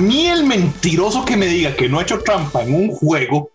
[0.00, 3.50] mí el mentiroso que me diga que no ha hecho trampa en un juego,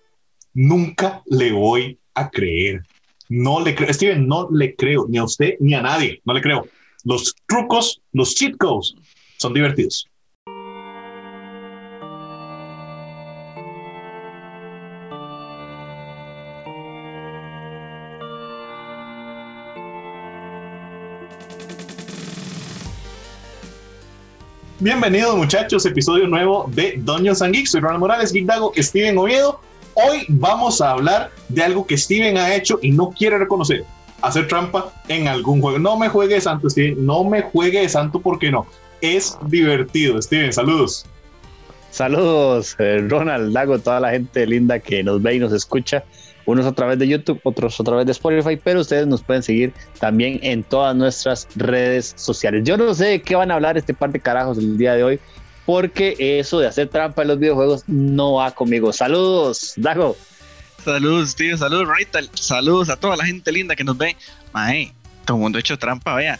[0.54, 2.84] nunca le voy a creer.
[3.30, 6.42] No le creo, Steven, no le creo, ni a usted ni a nadie, no le
[6.42, 6.68] creo.
[7.04, 8.96] Los trucos, los cheat codes
[9.38, 10.08] son divertidos.
[24.82, 27.72] Bienvenidos muchachos, episodio nuevo de Doños and Geeks.
[27.72, 29.62] Soy Ronald Morales, Geek Dago, Steven Oviedo.
[29.94, 33.86] Hoy vamos a hablar de algo que Steven ha hecho y no quiere reconocer.
[34.22, 35.80] Hacer trampa en algún juego.
[35.80, 37.06] No me juegue de santo, Steven.
[37.06, 38.68] No me juegue de santo porque no.
[39.00, 40.22] Es divertido.
[40.22, 41.06] Steven, saludos.
[41.92, 46.04] Saludos, eh, Ronald, Dago, toda la gente linda que nos ve y nos escucha
[46.46, 49.74] unos a través de YouTube, otros a través de Spotify, pero ustedes nos pueden seguir
[50.00, 52.64] también en todas nuestras redes sociales.
[52.64, 55.04] Yo no sé de qué van a hablar este par de carajos el día de
[55.04, 55.20] hoy,
[55.66, 58.94] porque eso de hacer trampa en los videojuegos no va conmigo.
[58.94, 60.16] Saludos, Dago.
[60.84, 62.20] Saludos, tío, saludos, Rita.
[62.36, 64.16] Saludos a toda la gente linda que nos ve.
[64.54, 64.94] Mae,
[65.26, 66.40] todo el mundo ha hecho trampa, vea.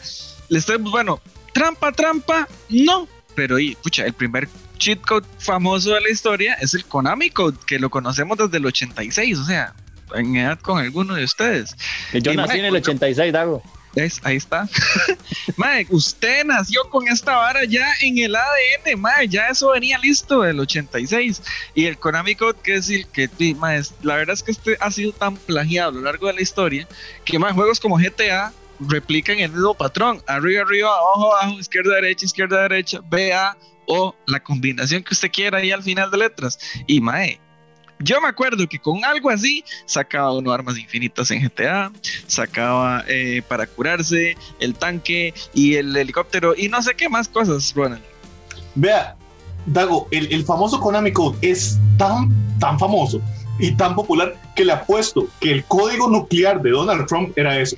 [0.50, 1.20] Le estoy, bueno,
[1.52, 3.08] trampa, trampa, no.
[3.34, 4.48] Pero, y, pucha, el primer
[4.78, 8.66] cheat code famoso de la historia es el Konami Code, que lo conocemos desde el
[8.66, 9.74] 86, o sea,
[10.14, 11.76] en edad con alguno de ustedes.
[12.14, 13.64] Yo nací en el 86, Dago.
[13.96, 14.68] Es, ahí está.
[15.56, 20.42] mae, usted nació con esta vara ya en el ADN, mae, ya eso venía listo
[20.42, 21.42] del 86.
[21.76, 24.92] Y el Konami Code, que es el que, mae, la verdad es que este ha
[24.92, 26.88] sido tan plagiado a lo largo de la historia
[27.24, 32.26] que más juegos como GTA replican el mismo patrón: arriba, arriba, abajo, abajo, izquierda, derecha,
[32.26, 36.60] izquierda, derecha, BA o la combinación que usted quiera ahí al final de letras.
[36.86, 37.40] Y mae,
[38.00, 41.92] yo me acuerdo que con algo así sacaba uno armas infinitas en GTA,
[42.28, 47.74] sacaba eh, para curarse el tanque y el helicóptero y no sé qué más cosas,
[47.76, 48.04] Ronald.
[48.76, 49.16] Vea,
[49.66, 52.30] Dago, el, famoso Konami Code es tan,
[52.60, 53.22] tan famoso
[53.58, 57.76] y tan popular que le apuesto que el código nuclear de Donald Trump era eso.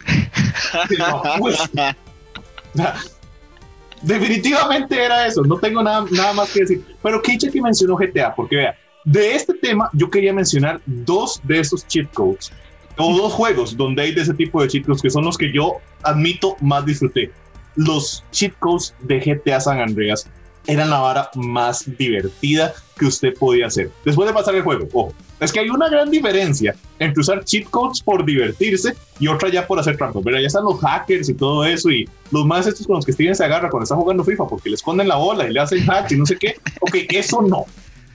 [4.02, 6.84] Definitivamente era eso, no tengo nada, nada más que decir.
[7.02, 8.78] Pero Kiche que mencionó GTA, porque vea,
[9.08, 12.52] de este tema, yo quería mencionar dos de esos cheat codes,
[12.98, 15.54] o dos juegos donde hay de ese tipo de cheat codes, que son los que
[15.54, 17.32] yo admito más disfruté.
[17.78, 20.30] Los cheat codes de GTA San Andreas
[20.66, 23.90] eran la vara más divertida que usted podía hacer.
[24.04, 27.70] Después de pasar el juego, ojo, es que hay una gran diferencia entre usar cheat
[27.70, 30.22] codes por divertirse y otra ya por hacer trampas.
[30.26, 33.14] Pero ya están los hackers y todo eso y los más estos con los que
[33.14, 35.90] Steven se agarra cuando está jugando FIFA porque le esconden la bola y le hacen
[35.90, 36.56] hacks y no sé qué.
[36.82, 37.64] Ok, eso no.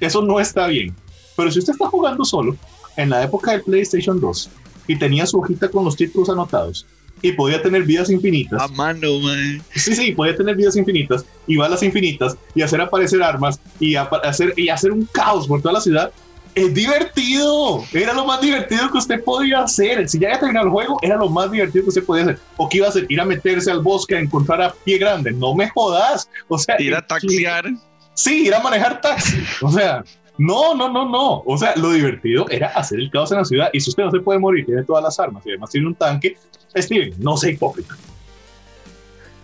[0.03, 0.95] Eso no está bien.
[1.37, 2.57] Pero si usted está jugando solo,
[2.97, 4.51] en la época del PlayStation 2,
[4.89, 6.85] y tenía su hojita con los títulos anotados,
[7.23, 8.61] y podía tener vidas infinitas.
[8.61, 9.63] A mano, man.
[9.75, 14.53] Sí, sí, podía tener vidas infinitas, y balas infinitas, y hacer aparecer armas, y, hacer,
[14.57, 16.13] y hacer un caos por toda la ciudad.
[16.57, 17.85] Es divertido.
[17.93, 20.07] Era lo más divertido que usted podía hacer.
[20.09, 22.39] Si ya había terminado el juego, era lo más divertido que usted podía hacer.
[22.59, 23.07] ¿O qué iba a hacer?
[23.09, 25.31] Ir a meterse al bosque a encontrar a pie grande.
[25.31, 26.29] No me jodas.
[26.49, 27.73] O sea, ir a taxiar.
[28.15, 29.43] Sí, ir a manejar taxi.
[29.63, 30.05] O sea,
[30.39, 31.43] no, no, no, no.
[31.47, 33.71] O sea, lo divertido era hacer el caos en la ciudad.
[33.73, 35.95] Y si usted no se puede morir, tiene todas las armas y además tiene un
[35.95, 36.37] tanque,
[36.77, 37.95] Steven, no sea hipócrita.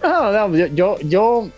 [0.02, 1.48] No, no, yo, yo,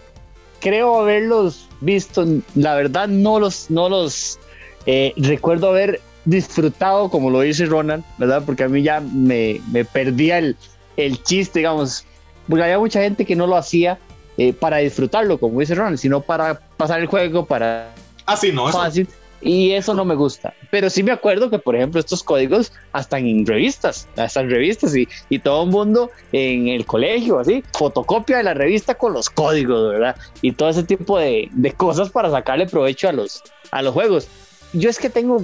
[0.61, 2.25] creo haberlos visto.
[2.55, 4.39] La verdad, no los, no los
[4.87, 8.43] eh, recuerdo haber disfrutado, como lo dice Ronald, ¿verdad?
[8.45, 10.57] Porque a mí ya me, me perdía el,
[10.97, 12.05] el chiste, digamos.
[12.49, 13.99] Porque había mucha gente que no lo hacía
[14.37, 17.93] eh, para disfrutarlo, como dice Ronald, sino para pasar el juego, para...
[18.27, 19.09] Ah, sí, no, fácil.
[19.43, 20.53] Y eso no me gusta.
[20.71, 24.95] Pero sí me acuerdo que, por ejemplo, estos códigos están en revistas, hasta en revistas
[24.95, 29.31] y, y todo el mundo en el colegio, así, fotocopia de la revista con los
[29.31, 30.17] códigos, ¿verdad?
[30.43, 34.29] Y todo ese tipo de, de cosas para sacarle provecho a los, a los juegos.
[34.75, 35.43] Yo es que tengo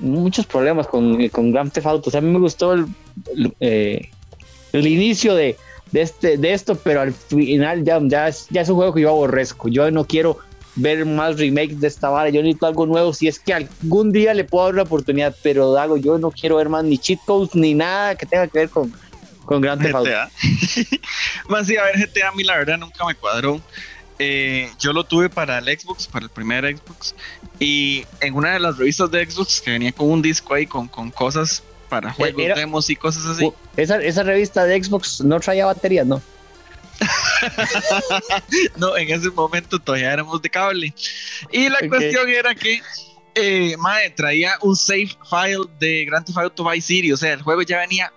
[0.00, 2.08] muchos problemas con, con Grand Theft Auto.
[2.08, 2.86] O sea, a mí me gustó el,
[3.60, 4.10] eh,
[4.72, 5.56] el inicio de,
[5.92, 9.02] de, este, de esto, pero al final ya, ya, es, ya es un juego que
[9.02, 9.68] yo aborrezco.
[9.68, 10.38] Yo no quiero
[10.76, 12.30] ver más remakes de esta vara.
[12.30, 13.12] Yo necesito algo nuevo.
[13.12, 16.56] Si es que algún día le puedo dar la oportunidad, pero Dago, yo no quiero
[16.56, 18.92] ver más ni cheat codes ni nada que tenga que ver con,
[19.44, 19.94] con Grand Theft
[21.48, 23.60] más sí, a ver, GTA a mí la verdad nunca me cuadró.
[24.22, 27.14] Eh, yo lo tuve para el Xbox, para el primer Xbox,
[27.58, 30.88] y en una de las revistas de Xbox que venía con un disco ahí con,
[30.88, 33.52] con cosas para juegos, demos y cosas así.
[33.76, 36.22] Esa, esa revista de Xbox no traía baterías, ¿no?
[38.76, 40.94] no, en ese momento todavía éramos de cable.
[41.50, 42.80] Y la cuestión era que
[43.34, 43.76] eh,
[44.14, 47.78] traía un save file de Grand Theft Auto Vice City, o sea, el juego ya
[47.80, 48.12] venía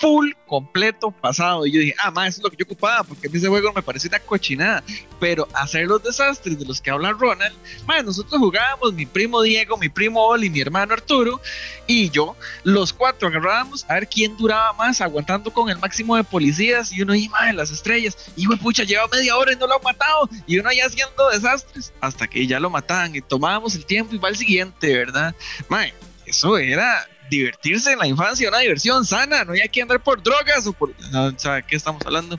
[0.00, 1.66] full, completo, pasado.
[1.66, 3.48] Y yo dije, ah, más, eso es lo que yo ocupaba, porque a mí ese
[3.48, 4.82] juego me parece una cochinada.
[5.20, 7.54] Pero hacer los desastres de los que habla Ronald,
[7.86, 11.40] más, nosotros jugábamos, mi primo Diego, mi primo Oli, mi hermano Arturo
[11.86, 16.24] y yo, los cuatro agarrábamos a ver quién duraba más aguantando con el máximo de
[16.24, 16.92] policías.
[16.92, 18.16] Y uno, y más, las estrellas.
[18.36, 20.28] Y pucha, lleva media hora y no lo han matado.
[20.46, 24.18] Y uno ya haciendo desastres hasta que ya lo mataban y tomábamos el tiempo y
[24.18, 25.34] va el siguiente, ¿verdad?
[25.68, 25.92] Mae,
[26.26, 30.66] eso era divertirse en la infancia, una diversión sana, no hay que andar por drogas
[30.66, 30.92] o por...
[31.10, 32.38] No, ¿sabe qué estamos hablando?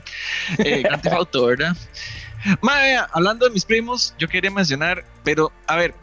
[0.58, 1.76] Eh, Grand Theft Auto, ¿verdad?
[2.60, 5.94] Mae, hablando de mis primos, yo quería mencionar, pero a ver,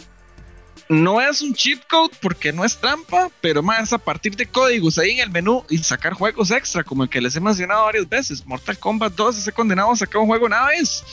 [0.90, 4.98] no es un cheat code porque no es trampa, pero más a partir de códigos
[4.98, 8.10] ahí en el menú y sacar juegos extra, como el que les he mencionado varias
[8.10, 8.46] veces.
[8.46, 11.04] Mortal Kombat 2, ese condenado sacó un juego una vez.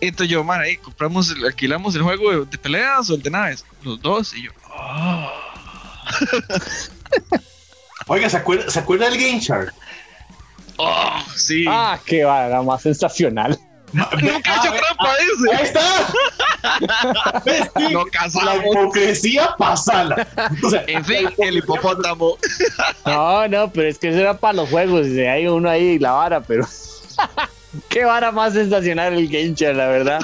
[0.00, 4.00] Entonces yo, man, ahí compramos, alquilamos el juego de, peleas o el de naves, los
[4.02, 5.32] dos, y yo, oh.
[8.06, 9.72] Oiga, ¿se acuerda, ¿se acuerda del Game Shark?
[10.76, 11.64] Oh, sí.
[11.68, 13.58] Ah, qué va, más sensacional.
[13.92, 15.54] Nunca he hecho trampa, dice.
[15.56, 17.40] Ahí está.
[17.44, 17.92] ¿Ves, sí?
[17.92, 18.04] Lo
[18.44, 20.26] La hipocresía pasala.
[20.62, 22.36] O sea, En fin, el hipopótamo.
[23.06, 25.06] No, no, pero es que eso era para los juegos.
[25.06, 26.66] y Hay uno ahí, la vara, pero.
[27.88, 30.20] Qué vara más sensacional el Genshin, la verdad.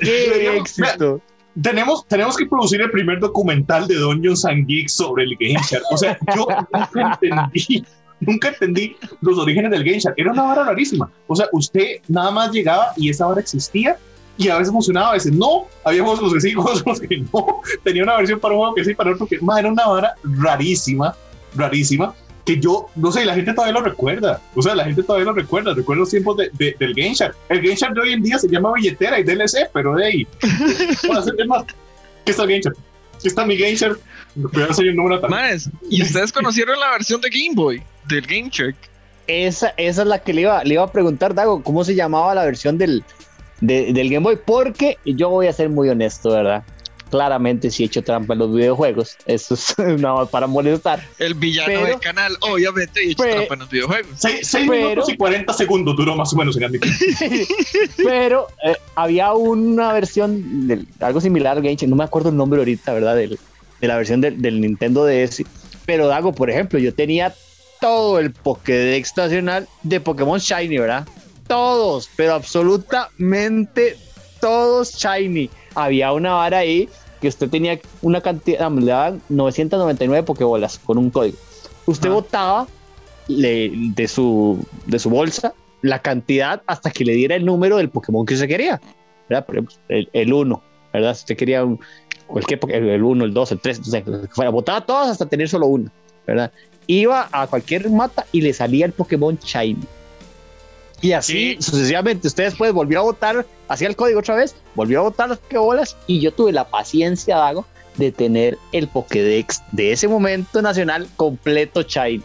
[0.00, 1.20] Qué éxito.
[1.60, 5.84] Tenemos, tenemos que producir el primer documental de Dungeons and Geeks sobre el Game Shark.
[5.90, 7.84] O sea, yo nunca entendí,
[8.20, 10.14] nunca entendí los orígenes del Game Shark.
[10.16, 11.10] Era una vara rarísima.
[11.26, 13.96] O sea, usted nada más llegaba y esa vara existía
[14.36, 15.66] y a veces funcionaba, a veces no.
[15.84, 17.60] Había juegos los que sí, juegos los que no.
[17.84, 20.14] Tenía una versión para un juego que sí, para otro que ma, era una vara
[20.22, 21.14] rarísima,
[21.54, 22.14] rarísima.
[22.44, 24.40] Que yo, no sé, la gente todavía lo recuerda.
[24.54, 25.74] O sea, la gente todavía lo recuerda.
[25.74, 27.36] Recuerda los tiempos de- de- del Game Shark.
[27.48, 30.26] El Game Shark de hoy en día se llama billetera y DLC, pero de ahí.
[31.06, 31.64] Bueno, es más,
[32.24, 32.76] ¿Qué está el Game Shark?
[33.16, 34.00] Aquí está mi Game Shark.
[34.34, 35.20] El número
[35.88, 38.76] ¿y ustedes conocieron la versión de Game Boy del Game Shark?
[39.28, 42.34] Esa, esa es la que le iba, le iba a preguntar, Dago, ¿cómo se llamaba
[42.34, 43.04] la versión del,
[43.60, 44.38] de- del Game Boy?
[44.44, 46.64] Porque yo voy a ser muy honesto, ¿verdad?
[47.12, 49.16] Claramente sí he hecho trampa en los videojuegos.
[49.26, 51.06] Eso es no, para molestar.
[51.18, 54.10] El villano Pero- del canal, obviamente, y hecho Pero- trampa en los videojuegos.
[54.16, 56.80] Seis, seis Pero- minutos y 40 segundos duró más o menos en.
[58.02, 62.58] Pero eh, había una versión, de algo similar al Game no me acuerdo el nombre
[62.60, 63.16] ahorita, ¿verdad?
[63.16, 63.38] Del-
[63.80, 65.42] de la versión del, del Nintendo DS.
[65.86, 67.34] Pero Dago, por ejemplo, yo tenía
[67.80, 71.06] todo el Pokédex nacional de Pokémon Shiny, ¿verdad?
[71.48, 73.96] Todos, pero absolutamente
[74.42, 75.48] todos Shiny.
[75.74, 76.88] Había una vara ahí
[77.20, 81.36] que usted tenía una cantidad, le daban 999 Pokébolas con un código.
[81.86, 82.14] Usted Ajá.
[82.14, 82.66] botaba
[83.28, 87.88] le- de, su, de su bolsa la cantidad hasta que le diera el número del
[87.88, 88.80] Pokémon que usted quería.
[89.28, 89.46] ¿verdad?
[89.46, 90.62] Por ejemplo, el 1,
[90.92, 91.14] ¿verdad?
[91.14, 91.78] Si usted quería un,
[92.26, 95.48] cualquier el 1, el 2, el 3, entonces, lo que fuera, botaba todos hasta tener
[95.48, 95.90] solo uno,
[96.26, 96.50] ¿verdad?
[96.88, 99.84] Iba a cualquier mata y le salía el Pokémon Shiny.
[101.02, 101.62] Y así Sí.
[101.62, 102.28] sucesivamente.
[102.28, 105.96] Usted después volvió a votar, hacía el código otra vez, volvió a votar las Pokébolas
[106.06, 107.66] y yo tuve la paciencia, Dago,
[107.96, 112.22] de tener el Pokédex de ese momento nacional completo Shiny.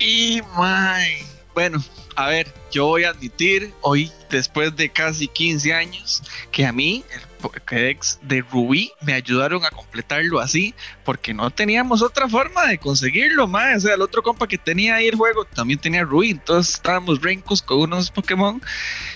[0.00, 1.24] Y, my,
[1.58, 1.82] bueno,
[2.14, 6.22] a ver, yo voy a admitir hoy, después de casi 15 años,
[6.52, 10.72] que a mí el Pokédex de Rubí me ayudaron a completarlo así,
[11.04, 13.78] porque no teníamos otra forma de conseguirlo, más.
[13.78, 17.20] O sea, el otro compa que tenía ahí el juego también tenía Rubí, entonces estábamos
[17.20, 18.62] rencos con unos Pokémon.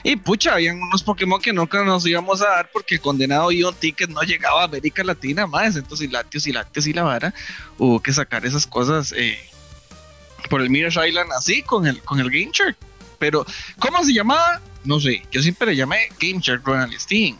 [0.02, 3.76] Y pucha, habían unos Pokémon que nunca nos íbamos a dar porque el condenado Ion
[3.76, 5.76] Ticket no llegaba a América Latina más.
[5.76, 7.32] Entonces, y Latios y Lácteos y la vara,
[7.78, 9.14] hubo que sacar esas cosas.
[9.16, 9.38] Eh,
[10.52, 12.76] por el Mirage Island así con el, con el Game Shark.
[13.18, 13.46] Pero,
[13.78, 14.60] ¿cómo se llamaba?
[14.84, 15.22] No sé.
[15.30, 17.38] Yo siempre le llamé Game Shark Ronald Steam.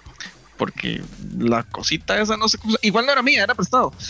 [0.57, 1.03] Porque
[1.39, 2.73] la cosita esa no sé cómo.
[2.73, 3.93] se- Igual no era mía, era prestado.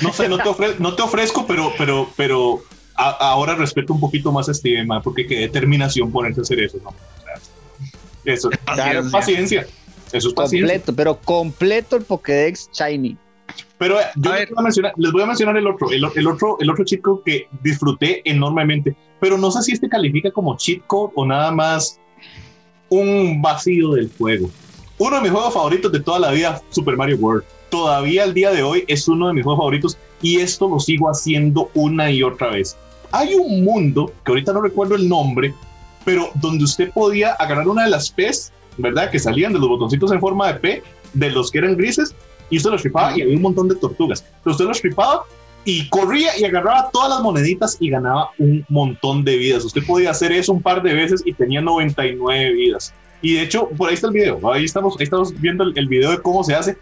[0.00, 2.64] No sé, no te, ofre- no te ofrezco, pero, pero, pero
[2.94, 6.60] a- ahora respeto un poquito más a Steven, ma, porque qué determinación ponerse a hacer
[6.60, 6.94] eso, ¿no?
[8.24, 9.00] Eso, Paciencia.
[9.00, 9.66] es paciencia.
[10.10, 10.60] Eso es paciencia.
[10.78, 13.18] Completo, pero completo el Pokédex Shiny.
[13.78, 16.56] Pero yo les voy, a mencionar, les voy a mencionar el otro, el, el otro,
[16.60, 21.12] el otro code que disfruté enormemente, pero no sé si este califica como cheat code
[21.16, 22.00] o nada más
[22.88, 24.48] un vacío del juego.
[24.98, 27.44] Uno de mis juegos favoritos de toda la vida, Super Mario World.
[27.68, 31.10] Todavía al día de hoy es uno de mis juegos favoritos y esto lo sigo
[31.10, 32.76] haciendo una y otra vez.
[33.10, 35.52] Hay un mundo, que ahorita no recuerdo el nombre,
[36.04, 39.10] pero donde usted podía agarrar una de las P's, ¿verdad?
[39.10, 40.82] Que salían de los botoncitos en forma de P,
[41.14, 42.14] de los que eran grises,
[42.50, 44.24] y usted los tripaba y había un montón de tortugas.
[44.42, 45.24] Pero usted los tripaba
[45.64, 49.64] y corría y agarraba todas las moneditas y ganaba un montón de vidas.
[49.64, 52.92] Usted podía hacer eso un par de veces y tenía 99 vidas.
[53.22, 54.52] Y de hecho, por ahí está el video.
[54.52, 56.76] Ahí estamos, ahí estamos viendo el, el video de cómo se hace.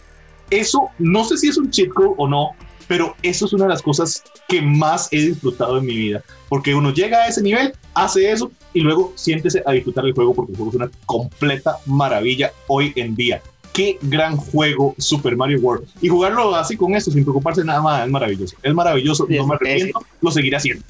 [0.51, 2.51] Eso, no sé si es un cheat code o no,
[2.93, 6.75] pero eso es una de las cosas que más he disfrutado en mi vida, porque
[6.75, 10.53] uno llega a ese nivel, hace eso y luego siéntese a disfrutar el juego porque
[10.53, 13.41] el juego es una completa maravilla hoy en día.
[13.73, 15.89] Qué gran juego Super Mario World.
[16.01, 18.57] Y jugarlo así con esto, sin preocuparse nada más, es maravilloso.
[18.63, 20.85] Es maravilloso, no me arrepiento, lo seguiré haciendo.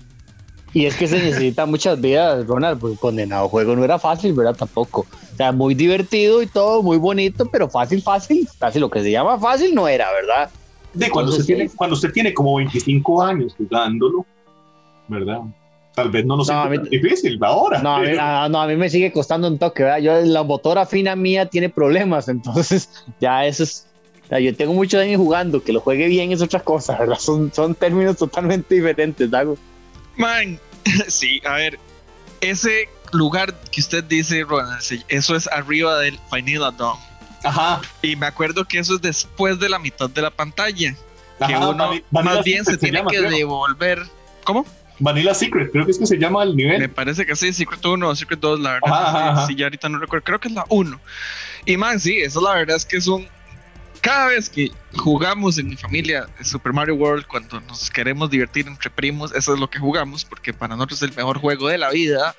[0.75, 4.57] Y es que se necesita muchas vidas, Ronald, porque condenado juego no era fácil, ¿verdad?
[4.57, 5.07] Tampoco.
[5.33, 9.11] O sea, muy divertido y todo, muy bonito, pero fácil, fácil, casi lo que se
[9.11, 10.51] llama fácil no era, ¿verdad?
[10.95, 14.25] De cuando, usted tiene, cuando usted tiene como 25 años jugándolo,
[15.09, 15.43] ¿verdad?
[15.95, 17.83] Tal vez no lo sea difícil ahora.
[17.83, 18.09] No a, mí,
[18.51, 19.99] no, a mí me sigue costando un toque, ¿verdad?
[19.99, 22.89] Yo, la motora fina mía tiene problemas, entonces
[23.21, 23.87] ya eso es.
[24.29, 27.19] Sea, yo tengo muchos años jugando, que lo juegue bien es otra cosa, ¿verdad?
[27.19, 29.59] Son, son términos totalmente diferentes, Dago.
[30.17, 30.59] Man,
[31.09, 31.79] sí, a ver,
[32.41, 36.99] ese lugar que usted dice, Ronald, eso es arriba del Vanilla Dawn.
[37.45, 37.83] Ajá.
[38.01, 40.95] Y me acuerdo que eso es después de la mitad de la pantalla.
[41.47, 44.03] que uno más bien se, tiene que devolver.
[44.45, 44.65] ¿Cómo?
[45.03, 46.79] Vanilla Secret, creo que es que se llama el nivel.
[46.79, 49.47] Me parece que sí, Secret 1 o Secret 2, la verdad.
[49.49, 51.01] Sí, ya ahorita no recuerdo, creo que es la 1.
[51.67, 53.27] Y man, sí, eso la verdad es que es un
[54.01, 58.91] cada vez que jugamos en mi familia Super Mario World, cuando nos queremos divertir entre
[58.91, 61.91] primos, eso es lo que jugamos, porque para nosotros es el mejor juego de la
[61.91, 62.35] vida.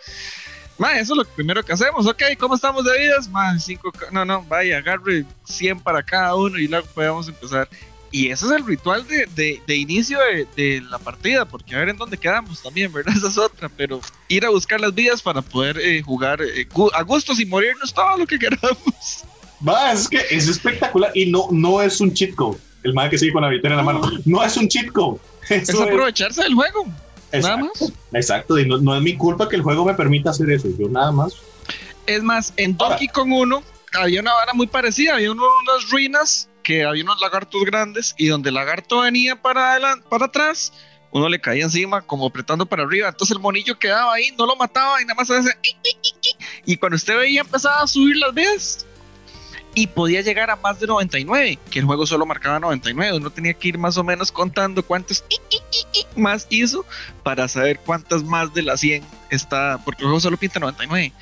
[0.78, 2.06] Ma, eso es lo primero que hacemos.
[2.06, 3.30] Ok, ¿cómo estamos de vidas?
[3.30, 3.92] Más cinco.
[4.12, 7.70] No, no, vaya, agarre 100 para cada uno y luego podemos empezar.
[8.14, 10.20] Y ese es el ritual de, de, inicio
[10.56, 13.12] de, la partida, porque a ver en dónde quedamos también, ¿verdad?
[13.18, 17.02] Esa es otra, pero ir a buscar las vidas para poder eh, jugar eh, a
[17.02, 19.26] gustos y morirnos todo lo que queramos.
[19.68, 22.60] Va, es que es espectacular y no, no es un cheat code.
[22.84, 24.02] El man que sigue con la billetera en la mano.
[24.26, 25.20] No es un cheat code.
[25.50, 26.86] es aprovecharse del juego.
[27.32, 27.94] Exacto, nada más.
[28.14, 30.68] Exacto, y no, es mi culpa que el juego me permita hacer eso.
[30.78, 31.34] Yo nada más.
[32.06, 35.16] Es más, en Donkey Kong 1 había una vara muy parecida.
[35.16, 40.06] Había unas ruinas que había unos lagartos grandes y donde el lagarto venía para, adelante,
[40.10, 40.74] para atrás,
[41.12, 43.10] uno le caía encima como apretando para arriba.
[43.10, 45.58] Entonces el monillo quedaba ahí, no lo mataba y nada más hacía.
[46.66, 48.86] Y cuando usted veía empezaba a subir las vidas
[49.76, 53.18] y podía llegar a más de 99, que el juego solo marcaba 99.
[53.18, 55.24] Uno tenía que ir más o menos contando cuántos
[56.16, 56.86] más hizo
[57.24, 61.14] para saber cuántas más de las 100 está, porque el juego solo pinta 99.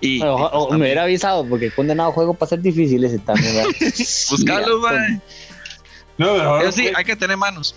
[0.00, 3.66] Y, o, me hubiera avisado, porque he condenado juego para ser difícil ese también.
[4.30, 4.80] Buscarlo,
[6.18, 7.74] No, pero sí, hay que tener manos.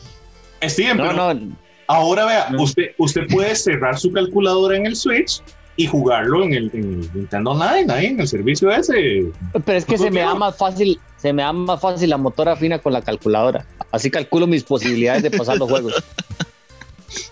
[0.64, 1.56] Steven, no, no.
[1.88, 5.42] ahora vea, usted, usted puede cerrar su calculadora en el Switch
[5.78, 6.72] y jugarlo en el,
[7.14, 9.32] Nintendo Online, ahí en el servicio ese.
[9.66, 12.56] Pero es que se me da más fácil, se me da más fácil la motora
[12.56, 13.66] fina con la calculadora.
[13.92, 15.94] Así calculo mis posibilidades de pasar los juegos.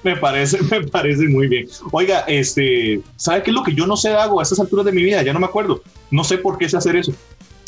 [0.03, 1.67] me parece, me parece muy bien.
[1.91, 4.91] Oiga, este, ¿sabe qué es lo que yo no sé hago a estas alturas de
[4.91, 5.21] mi vida?
[5.24, 5.81] Ya no me acuerdo.
[6.12, 7.13] No sé por qué sé hacer eso.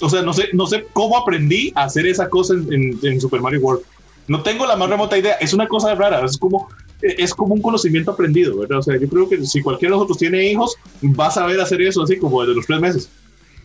[0.02, 3.42] O sea, no sé, no sé cómo aprendí a hacer esa cosa en, en Super
[3.42, 3.84] Mario World.
[4.28, 5.34] No tengo la más remota idea.
[5.36, 6.26] Es una cosa rara.
[6.26, 6.70] Es como,
[7.02, 8.80] es como un conocimiento aprendido, ¿verdad?
[8.80, 11.82] O sea, yo creo que si cualquiera de nosotros tiene hijos, va a saber hacer
[11.82, 13.10] eso así como desde los tres meses.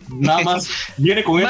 [0.08, 1.48] Nada más viene con él.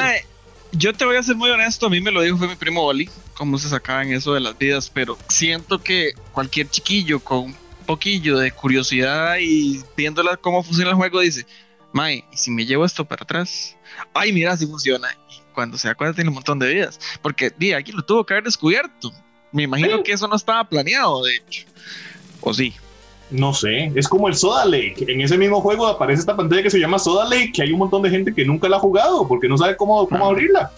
[0.73, 2.83] Yo te voy a ser muy honesto, a mí me lo dijo fue mi primo
[2.83, 7.55] Oli, cómo se sacaban eso de las vidas, pero siento que cualquier chiquillo con un
[7.85, 11.45] poquillo de curiosidad y viéndola cómo funciona el juego dice,
[11.93, 13.75] Mae, ¿y si me llevo esto para atrás?
[14.13, 15.07] Ay, mira, si funciona.
[15.29, 18.25] Y cuando se da cuenta tiene un montón de vidas, porque di, aquí lo tuvo
[18.25, 19.13] que haber descubierto.
[19.51, 21.65] Me imagino que eso no estaba planeado, de hecho.
[22.41, 22.73] ¿O sí?
[23.29, 25.05] No sé, es como el Soda Lake.
[25.07, 27.79] En ese mismo juego aparece esta pantalla que se llama Soda Lake, que hay un
[27.79, 30.71] montón de gente que nunca la ha jugado porque no sabe cómo, cómo abrirla.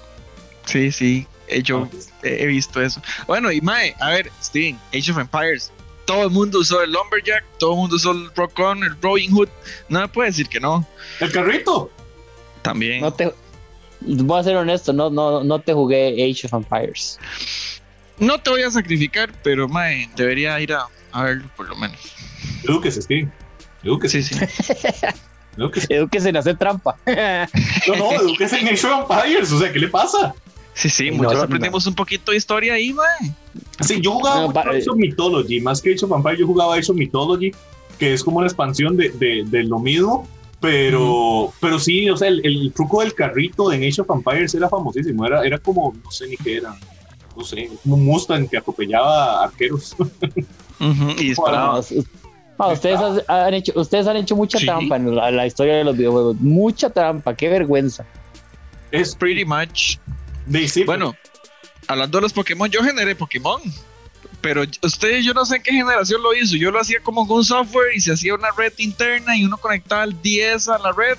[0.66, 1.28] Sí, sí,
[1.63, 1.88] yo
[2.24, 3.01] he visto eso.
[3.27, 5.72] Bueno, y Mae, a ver, Steven, Age of Empires.
[6.06, 9.32] Todo el mundo usó el Lumberjack, todo el mundo usó el Rock On, el Robin
[9.32, 9.50] Hood.
[9.89, 10.88] No me puede decir que no.
[11.20, 11.91] El carrito.
[12.63, 13.01] También.
[13.01, 13.32] No te,
[14.01, 17.20] voy a ser honesto, no, no, no te jugué Age of Empires.
[18.18, 20.88] No te voy a sacrificar, pero mae, debería ir a,
[21.22, 22.00] verlo por lo menos.
[22.63, 23.29] Edúquese, Steve.
[23.84, 24.24] Edúquese.
[24.24, 25.06] Sí, sí.
[25.89, 26.29] Edúquese.
[26.29, 26.98] en hacer trampa.
[27.06, 29.51] no, no, edúquese en Age of Empires.
[29.51, 30.34] O sea, ¿qué le pasa?
[30.74, 33.34] Sí, sí, muchos aprendimos un poquito de historia ahí, mae.
[33.82, 35.60] Sí, yo jugaba no, Age of Mythology.
[35.60, 37.52] Más que Age of yo jugaba Age of Mythology,
[37.98, 40.28] que es como una expansión de, de, de lo mismo.
[40.62, 44.68] Pero, pero sí, o sea, el, el, truco del carrito en Age of Empires era
[44.68, 45.26] famosísimo.
[45.26, 46.76] Era, era como, no sé ni qué era
[47.40, 49.96] no sé, como un Mustang que atropellaba arqueros.
[50.80, 51.80] y disparaba.
[51.80, 56.36] ustedes, han hecho, ustedes han hecho mucha trampa en la, historia de los videojuegos.
[56.40, 58.06] Mucha trampa, qué vergüenza.
[58.92, 59.98] Es pretty much.
[60.86, 61.15] Bueno,
[61.88, 63.62] hablando de los Pokémon, yo generé Pokémon.
[64.41, 66.55] Pero ustedes, yo no sé en qué generación lo hizo.
[66.55, 69.58] Yo lo hacía como con un software y se hacía una red interna y uno
[69.58, 71.17] conectaba el 10 a la red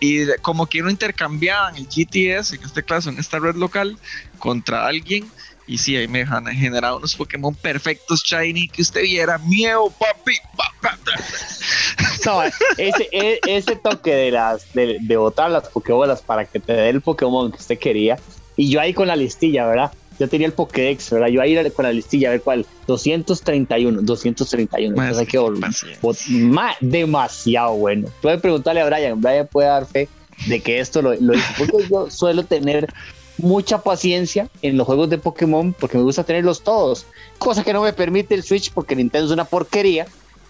[0.00, 3.98] y como que uno intercambiaban el GTS, en este caso, en esta red local,
[4.38, 5.28] contra alguien.
[5.66, 9.38] Y sí, ahí me han generado unos Pokémon perfectos, shiny, que usted viera.
[9.38, 10.36] Miedo, papi.
[12.24, 16.72] No, ese, e, ese toque de las de, de botar las Pokébolas para que te
[16.72, 18.18] dé el Pokémon que usted quería.
[18.58, 19.92] Y yo ahí con la listilla, ¿verdad?
[20.18, 21.28] Yo tenía el Pokédex, ¿verdad?
[21.28, 22.66] Yo ahí con la listilla, a ver cuál.
[22.88, 24.96] 231, 231.
[24.96, 28.08] Más, Entonces que más, demasiado bueno.
[28.20, 29.20] Puede preguntarle a Brian.
[29.20, 30.08] Brian puede dar fe
[30.48, 31.46] de que esto lo, lo hizo.
[31.56, 32.92] Porque yo suelo tener
[33.36, 37.06] mucha paciencia en los juegos de Pokémon porque me gusta tenerlos todos.
[37.38, 40.06] Cosa que no me permite el Switch porque Nintendo es una porquería,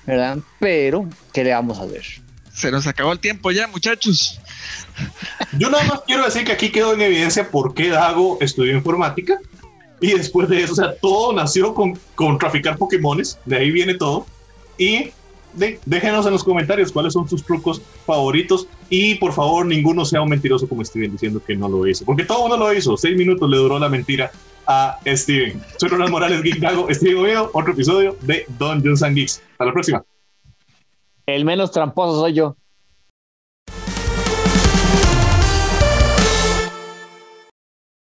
[0.07, 0.38] ¿verdad?
[0.59, 2.05] Pero, ¿qué le vamos a ver?
[2.59, 4.41] Se nos acabó el tiempo ya, muchachos.
[5.57, 9.38] Yo nada más quiero decir que aquí quedó en evidencia por qué Dago estudió informática
[10.00, 13.95] y después de eso, o sea, todo nació con, con traficar Pokémones, de ahí viene
[13.95, 14.27] todo.
[14.77, 15.12] Y
[15.87, 20.29] déjenos en los comentarios cuáles son sus trucos favoritos y por favor ninguno sea un
[20.29, 23.49] mentiroso como Steven diciendo que no lo hizo, porque todo uno lo hizo, seis minutos
[23.49, 24.33] le duró la mentira
[24.67, 25.62] a Steven.
[25.77, 29.43] Soy Ronald Morales, Geek Dago, Steven Oviedo, otro episodio de Dungeons and Geeks.
[29.53, 30.05] Hasta la próxima.
[31.28, 32.56] El menos tramposo soy yo.